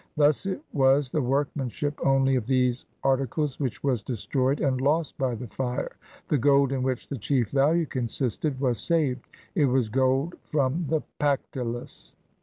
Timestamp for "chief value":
7.19-7.85